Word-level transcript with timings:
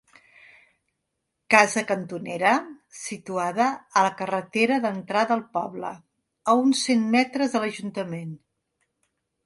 Casa 1.55 1.83
cantonera 1.91 2.53
situada 3.01 3.67
a 4.01 4.05
la 4.09 4.15
carretera 4.23 4.81
d'entrada 4.87 5.39
al 5.39 5.47
poble, 5.59 5.95
a 6.55 6.59
uns 6.67 6.85
cent 6.91 7.09
metres 7.19 7.55
de 7.57 7.67
l'ajuntament. 7.67 8.37